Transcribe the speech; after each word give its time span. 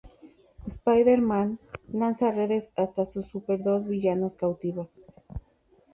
Spider-Man 0.67 1.59
lanza 1.93 2.31
redes 2.31 2.71
hasta 2.75 3.05
sus 3.05 3.25
dos 3.25 3.31
super-villano 3.33 4.31
cautivos. 4.35 4.99